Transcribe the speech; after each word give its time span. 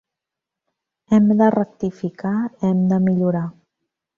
Hem 1.17 1.27
de 1.41 1.49
rectificar, 1.57 2.33
hem 2.71 2.83
de 2.95 3.01
millorar. 3.07 3.47